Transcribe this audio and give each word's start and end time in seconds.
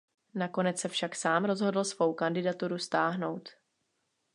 Nakonec 0.35 0.79
se 0.79 0.87
však 0.87 1.15
sám 1.15 1.45
rozhodl 1.45 1.83
svou 1.83 2.13
kandidaturu 2.13 2.77
stáhnout. 2.77 3.49